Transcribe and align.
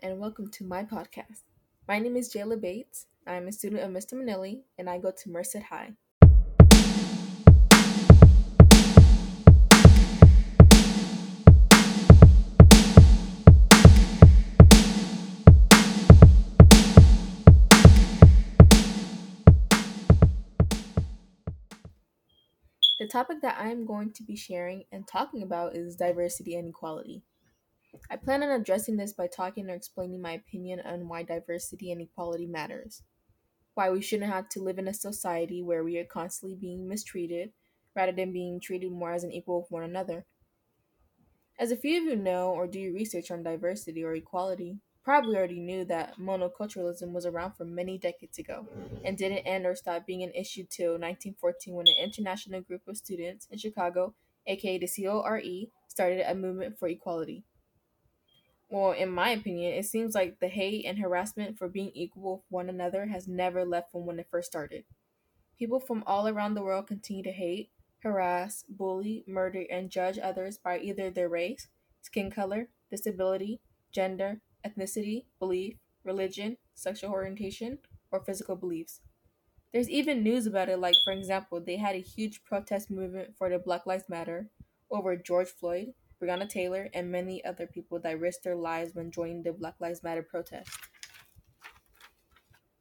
and 0.00 0.20
welcome 0.20 0.48
to 0.48 0.62
my 0.62 0.84
podcast. 0.84 1.42
My 1.88 1.98
name 1.98 2.14
is 2.14 2.32
Jayla 2.32 2.60
Bates. 2.60 3.06
I'm 3.26 3.48
a 3.48 3.52
student 3.52 3.82
of 3.82 3.90
Mr. 3.90 4.14
Manili, 4.14 4.60
and 4.78 4.88
I 4.88 4.98
go 4.98 5.10
to 5.10 5.28
Merced 5.28 5.56
High. 5.56 5.94
The 23.00 23.08
topic 23.10 23.40
that 23.42 23.56
I 23.58 23.70
am 23.70 23.84
going 23.84 24.12
to 24.12 24.22
be 24.22 24.36
sharing 24.36 24.84
and 24.92 25.08
talking 25.08 25.42
about 25.42 25.74
is 25.74 25.96
diversity 25.96 26.54
and 26.54 26.68
equality. 26.68 27.24
I 28.10 28.16
plan 28.16 28.42
on 28.42 28.50
addressing 28.50 28.96
this 28.96 29.12
by 29.12 29.26
talking 29.26 29.68
or 29.68 29.74
explaining 29.74 30.22
my 30.22 30.32
opinion 30.32 30.80
on 30.80 31.08
why 31.08 31.22
diversity 31.22 31.90
and 31.92 32.00
equality 32.00 32.46
matters, 32.46 33.02
why 33.74 33.90
we 33.90 34.00
shouldn't 34.00 34.30
have 34.30 34.48
to 34.50 34.62
live 34.62 34.78
in 34.78 34.88
a 34.88 34.94
society 34.94 35.62
where 35.62 35.84
we 35.84 35.98
are 35.98 36.04
constantly 36.04 36.56
being 36.56 36.88
mistreated 36.88 37.52
rather 37.94 38.12
than 38.12 38.32
being 38.32 38.60
treated 38.60 38.92
more 38.92 39.12
as 39.12 39.24
an 39.24 39.32
equal 39.32 39.60
with 39.60 39.70
one 39.70 39.84
another. 39.84 40.26
As 41.58 41.70
a 41.70 41.76
few 41.76 42.00
of 42.00 42.04
you 42.04 42.16
know 42.16 42.50
or 42.50 42.66
do 42.66 42.80
your 42.80 42.94
research 42.94 43.30
on 43.30 43.44
diversity 43.44 44.02
or 44.02 44.14
equality, 44.14 44.78
probably 45.04 45.36
already 45.36 45.60
knew 45.60 45.84
that 45.84 46.18
monoculturalism 46.18 47.12
was 47.12 47.26
around 47.26 47.52
for 47.52 47.64
many 47.64 47.98
decades 47.98 48.38
ago 48.38 48.66
and 49.04 49.18
didn't 49.18 49.46
end 49.46 49.66
or 49.66 49.76
stop 49.76 50.06
being 50.06 50.22
an 50.22 50.32
issue 50.32 50.64
till 50.68 50.92
1914 50.92 51.74
when 51.74 51.86
an 51.86 51.94
international 52.02 52.62
group 52.62 52.82
of 52.88 52.96
students 52.96 53.46
in 53.50 53.58
Chicago, 53.58 54.14
aka 54.46 54.78
the 54.78 54.88
CORE, 54.88 55.40
started 55.86 56.28
a 56.28 56.34
movement 56.34 56.78
for 56.78 56.88
equality. 56.88 57.44
Well, 58.68 58.92
in 58.92 59.10
my 59.10 59.30
opinion, 59.30 59.72
it 59.74 59.86
seems 59.86 60.14
like 60.14 60.40
the 60.40 60.48
hate 60.48 60.84
and 60.84 60.98
harassment 60.98 61.56
for 61.56 61.68
being 61.68 61.90
equal 61.94 62.36
with 62.36 62.44
one 62.50 62.68
another 62.68 63.06
has 63.06 63.26
never 63.28 63.64
left 63.64 63.90
from 63.92 64.04
when 64.04 64.18
it 64.18 64.28
first 64.30 64.50
started. 64.50 64.84
People 65.58 65.80
from 65.80 66.04
all 66.06 66.28
around 66.28 66.54
the 66.54 66.62
world 66.62 66.86
continue 66.88 67.22
to 67.24 67.32
hate, 67.32 67.70
harass, 68.00 68.64
bully, 68.68 69.24
murder, 69.26 69.64
and 69.70 69.90
judge 69.90 70.18
others 70.18 70.58
by 70.58 70.78
either 70.78 71.10
their 71.10 71.28
race, 71.28 71.68
skin 72.02 72.30
color, 72.30 72.68
disability, 72.90 73.60
gender, 73.92 74.40
ethnicity, 74.64 75.26
belief, 75.38 75.76
religion, 76.04 76.58
sexual 76.74 77.12
orientation, 77.12 77.78
or 78.10 78.20
physical 78.20 78.56
beliefs. 78.56 79.00
There's 79.72 79.90
even 79.90 80.22
news 80.22 80.46
about 80.46 80.70
it, 80.70 80.78
like, 80.78 80.94
for 81.04 81.12
example, 81.12 81.60
they 81.60 81.76
had 81.76 81.94
a 81.96 81.98
huge 81.98 82.44
protest 82.44 82.90
movement 82.90 83.36
for 83.36 83.50
the 83.50 83.58
Black 83.58 83.84
Lives 83.86 84.08
Matter 84.08 84.48
over 84.90 85.16
George 85.16 85.48
Floyd, 85.48 85.94
Breonna 86.24 86.48
Taylor, 86.48 86.88
and 86.94 87.12
many 87.12 87.44
other 87.44 87.66
people 87.66 87.98
that 88.00 88.18
risked 88.18 88.44
their 88.44 88.56
lives 88.56 88.94
when 88.94 89.10
joining 89.10 89.42
the 89.42 89.52
Black 89.52 89.74
Lives 89.78 90.02
Matter 90.02 90.22
protest. 90.22 90.70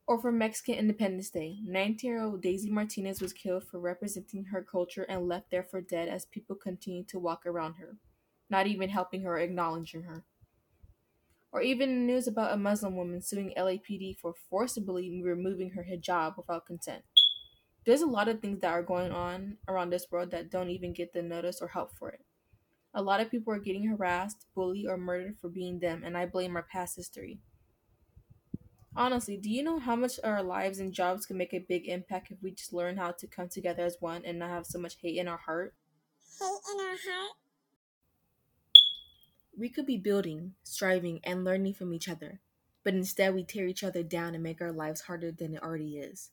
Or 0.08 0.22
for 0.22 0.32
Mexican 0.32 0.76
Independence 0.76 1.30
Day, 1.30 1.58
19 1.66 2.10
year 2.10 2.22
old 2.24 2.42
Daisy 2.42 2.70
Martinez 2.70 3.20
was 3.20 3.34
killed 3.34 3.66
for 3.66 3.80
representing 3.80 4.46
her 4.46 4.62
culture 4.62 5.04
and 5.04 5.28
left 5.28 5.52
there 5.52 5.64
for 5.64 5.82
dead 5.82 6.08
as 6.08 6.26
people 6.26 6.56
continued 6.56 7.10
to 7.10 7.20
walk 7.20 7.46
around 7.46 7.76
her, 7.76 7.98
not 8.50 8.66
even 8.66 8.90
helping 8.90 9.24
her 9.24 9.36
or 9.36 9.40
acknowledging 9.40 10.04
her. 10.04 10.24
Or 11.52 11.62
even 11.62 12.08
news 12.08 12.28
about 12.28 12.54
a 12.54 12.58
Muslim 12.58 12.96
woman 12.96 13.22
suing 13.22 13.54
LAPD 13.58 14.18
for 14.20 14.34
forcibly 14.50 15.22
removing 15.22 15.72
her 15.72 15.84
hijab 15.84 16.38
without 16.38 16.66
consent. 16.66 17.04
There's 17.86 18.02
a 18.02 18.08
lot 18.08 18.30
of 18.30 18.40
things 18.40 18.62
that 18.62 18.72
are 18.72 18.84
going 18.84 19.12
on 19.12 19.58
around 19.68 19.90
this 19.90 20.08
world 20.10 20.32
that 20.32 20.50
don't 20.50 20.70
even 20.70 20.94
get 20.94 21.12
the 21.12 21.22
notice 21.22 21.62
or 21.62 21.68
help 21.68 21.94
for 21.94 22.10
it. 22.10 22.22
A 22.94 23.02
lot 23.02 23.22
of 23.22 23.32
people 23.32 23.52
are 23.54 23.60
getting 23.60 23.88
harassed, 23.88 24.46
bullied, 24.54 24.88
or 24.88 24.98
murdered 24.98 25.40
for 25.40 25.50
being 25.50 25.80
them, 25.80 26.04
and 26.04 26.16
I 26.16 26.28
blame 26.28 26.56
our 26.56 26.64
past 26.64 26.96
history. 26.96 27.40
Honestly, 28.96 29.38
do 29.38 29.50
you 29.50 29.64
know 29.64 29.80
how 29.80 29.96
much 29.96 30.20
our 30.24 30.44
lives 30.44 30.78
and 30.78 30.94
jobs 30.94 31.26
can 31.26 31.36
make 31.36 31.54
a 31.54 31.60
big 31.60 31.88
impact 31.88 32.30
if 32.30 32.38
we 32.44 32.52
just 32.52 32.72
learn 32.72 32.98
how 32.98 33.12
to 33.12 33.26
come 33.26 33.50
together 33.50 33.84
as 33.84 33.98
one 34.00 34.24
and 34.24 34.38
not 34.38 34.52
have 34.52 34.68
so 34.68 34.78
much 34.78 34.98
hate 35.02 35.18
in 35.18 35.28
our 35.28 35.38
heart? 35.38 35.74
Hate 36.40 36.60
in 36.72 36.80
our 36.80 36.96
heart? 36.96 37.38
We 39.58 39.70
could 39.70 39.88
be 39.88 39.98
building, 39.98 40.54
striving, 40.64 41.20
and 41.24 41.44
learning 41.44 41.74
from 41.74 41.94
each 41.94 42.08
other, 42.08 42.42
but 42.84 42.94
instead 42.94 43.34
we 43.34 43.44
tear 43.44 43.66
each 43.66 43.84
other 43.84 44.04
down 44.04 44.36
and 44.36 44.44
make 44.44 44.62
our 44.62 44.72
lives 44.72 45.02
harder 45.02 45.32
than 45.32 45.56
it 45.56 45.64
already 45.64 45.98
is. 45.98 46.30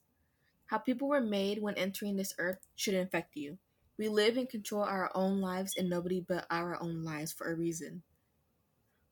How 0.67 0.77
people 0.77 1.07
were 1.07 1.21
made 1.21 1.61
when 1.61 1.75
entering 1.75 2.15
this 2.15 2.35
earth 2.37 2.67
should 2.75 2.93
infect 2.93 3.35
you. 3.35 3.57
We 4.01 4.09
live 4.09 4.35
and 4.35 4.49
control 4.49 4.81
our 4.81 5.11
own 5.13 5.41
lives 5.41 5.75
and 5.77 5.87
nobody 5.87 6.21
but 6.21 6.47
our 6.49 6.81
own 6.81 7.03
lives 7.03 7.31
for 7.31 7.51
a 7.51 7.55
reason. 7.55 8.01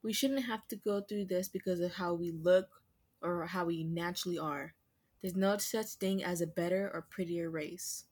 We 0.01 0.13
shouldn't 0.13 0.47
have 0.47 0.67
to 0.69 0.75
go 0.75 0.99
through 0.99 1.25
this 1.25 1.47
because 1.47 1.79
of 1.79 1.93
how 1.93 2.15
we 2.15 2.31
look 2.31 2.81
or 3.21 3.45
how 3.45 3.65
we 3.65 3.83
naturally 3.83 4.39
are. 4.39 4.73
There's 5.21 5.35
no 5.35 5.55
such 5.59 5.89
thing 5.89 6.23
as 6.23 6.41
a 6.41 6.47
better 6.47 6.89
or 6.91 7.05
prettier 7.07 7.51
race. 7.51 8.05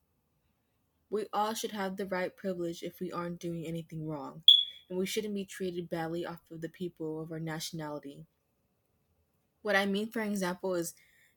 We 1.10 1.26
all 1.34 1.56
should 1.56 1.72
have 1.72 1.98
the 1.98 2.06
right 2.06 2.38
privilege 2.38 2.84
if 2.84 3.00
we 3.00 3.12
aren't 3.12 3.40
doing 3.40 3.66
anything 3.66 4.08
wrong, 4.08 4.44
and 4.88 5.00
we 5.00 5.08
shouldn't 5.08 5.34
be 5.34 5.46
treated 5.46 5.90
badly 5.90 6.28
off 6.28 6.42
of 6.52 6.62
the 6.62 6.70
people 6.70 7.20
of 7.20 7.32
our 7.32 7.40
nationality. 7.40 8.28
What 9.64 9.76
I 9.76 9.88
mean, 9.88 10.12
for 10.12 10.22
example, 10.22 10.76
is 10.76 10.94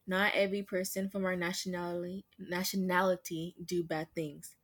not 0.06 0.34
every 0.34 0.62
person 0.62 1.08
from 1.08 1.24
our 1.24 1.34
nationality 1.34 2.26
nationality 2.38 3.54
do 3.64 3.82
bad 3.82 4.08
things. 4.14 4.54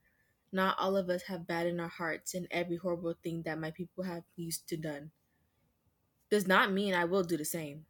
Not 0.52 0.76
all 0.78 0.96
of 0.96 1.10
us 1.10 1.22
have 1.24 1.46
bad 1.46 1.66
in 1.66 1.80
our 1.80 1.88
hearts 1.88 2.34
and 2.34 2.46
every 2.50 2.76
horrible 2.76 3.14
thing 3.22 3.42
that 3.42 3.58
my 3.58 3.70
people 3.70 4.04
have 4.04 4.22
used 4.36 4.68
to 4.68 4.76
done. 4.76 5.10
Does 6.30 6.46
not 6.46 6.72
mean 6.72 6.94
I 6.94 7.04
will 7.04 7.24
do 7.24 7.36
the 7.36 7.44
same. 7.44 7.86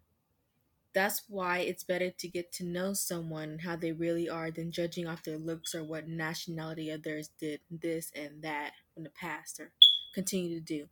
That's 0.93 1.23
why 1.29 1.59
it's 1.59 1.85
better 1.85 2.11
to 2.11 2.29
get 2.29 2.53
to 2.55 2.65
know 2.65 2.95
someone 2.95 3.59
how 3.59 3.77
they 3.77 3.93
really 3.93 4.29
are 4.31 4.51
than 4.51 4.73
judging 4.73 5.07
off 5.07 5.23
their 5.23 5.37
looks 5.37 5.75
or 5.75 5.85
what 5.85 6.09
nationality 6.09 6.91
others 6.91 7.29
did 7.39 7.61
this 7.71 8.11
and 8.15 8.43
that 8.43 8.73
in 8.97 9.03
the 9.03 9.11
past 9.11 9.61
or 9.61 9.73
continue 10.15 10.59
to 10.59 10.65
do, 10.65 10.89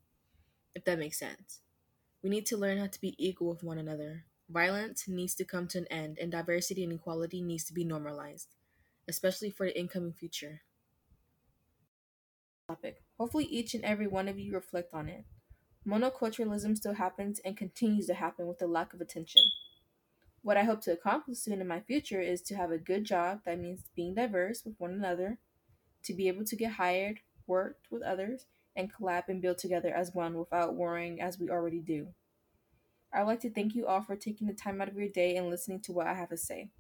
if 0.74 0.84
that 0.84 0.98
makes 0.98 1.18
sense. 1.18 1.60
We 2.22 2.28
need 2.28 2.44
to 2.46 2.58
learn 2.58 2.78
how 2.78 2.86
to 2.86 3.00
be 3.00 3.14
equal 3.18 3.48
with 3.48 3.62
one 3.62 3.78
another. 3.78 4.24
Violence 4.50 5.08
needs 5.08 5.34
to 5.36 5.44
come 5.44 5.66
to 5.68 5.78
an 5.78 5.86
end, 5.86 6.18
and 6.20 6.30
diversity 6.30 6.84
and 6.84 6.92
equality 6.92 7.40
needs 7.40 7.64
to 7.64 7.72
be 7.72 7.84
normalized, 7.84 8.48
especially 9.08 9.50
for 9.50 9.66
the 9.66 9.78
incoming 9.78 10.12
future 10.12 10.60
topic. 12.68 13.02
Hopefully, 13.18 13.44
each 13.44 13.74
and 13.74 13.84
every 13.84 14.06
one 14.06 14.28
of 14.28 14.38
you 14.38 14.54
reflect 14.54 14.94
on 14.94 15.08
it. 15.08 15.24
Monoculturalism 15.86 16.76
still 16.76 16.94
happens 16.94 17.40
and 17.44 17.56
continues 17.56 18.06
to 18.06 18.14
happen 18.14 18.46
with 18.46 18.62
a 18.62 18.66
lack 18.66 18.94
of 18.94 19.00
attention. 19.00 19.42
What 20.42 20.56
I 20.56 20.64
hope 20.64 20.80
to 20.82 20.92
accomplish 20.92 21.38
soon 21.38 21.60
in 21.60 21.68
my 21.68 21.80
future 21.80 22.20
is 22.20 22.40
to 22.42 22.54
have 22.54 22.70
a 22.70 22.78
good 22.78 23.04
job 23.04 23.40
that 23.44 23.60
means 23.60 23.82
being 23.94 24.14
diverse 24.14 24.62
with 24.64 24.76
one 24.78 24.92
another, 24.92 25.38
to 26.04 26.14
be 26.14 26.28
able 26.28 26.44
to 26.44 26.56
get 26.56 26.72
hired, 26.72 27.20
work 27.46 27.76
with 27.90 28.02
others, 28.02 28.46
and 28.74 28.90
collab 28.92 29.24
and 29.28 29.42
build 29.42 29.58
together 29.58 29.94
as 29.94 30.14
one 30.14 30.38
without 30.38 30.74
worrying 30.74 31.20
as 31.20 31.38
we 31.38 31.50
already 31.50 31.80
do. 31.80 32.08
I'd 33.12 33.22
like 33.22 33.40
to 33.40 33.50
thank 33.50 33.74
you 33.74 33.86
all 33.86 34.02
for 34.02 34.16
taking 34.16 34.46
the 34.46 34.54
time 34.54 34.80
out 34.80 34.88
of 34.88 34.96
your 34.96 35.08
day 35.08 35.36
and 35.36 35.48
listening 35.48 35.80
to 35.82 35.92
what 35.92 36.06
I 36.06 36.14
have 36.14 36.30
to 36.30 36.36
say. 36.36 36.70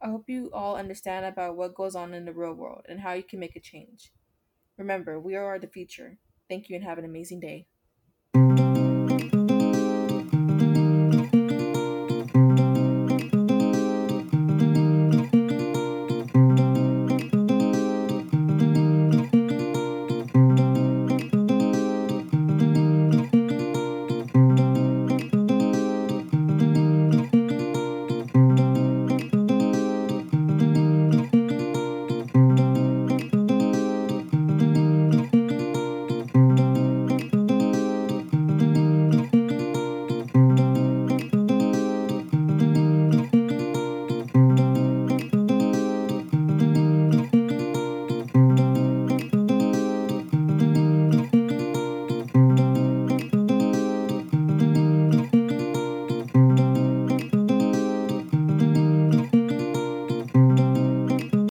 I 0.00 0.08
hope 0.08 0.28
you 0.28 0.50
all 0.52 0.76
understand 0.76 1.24
about 1.24 1.56
what 1.56 1.74
goes 1.74 1.96
on 1.96 2.12
in 2.12 2.26
the 2.26 2.32
real 2.32 2.52
world 2.52 2.84
and 2.88 3.00
how 3.00 3.14
you 3.14 3.22
can 3.22 3.40
make 3.40 3.56
a 3.56 3.60
change. 3.60 4.12
Remember, 4.76 5.18
we 5.18 5.34
are 5.36 5.58
the 5.58 5.66
future. 5.66 6.18
Thank 6.48 6.68
you 6.68 6.76
and 6.76 6.84
have 6.84 6.98
an 6.98 7.04
amazing 7.04 7.40
day. 7.40 7.66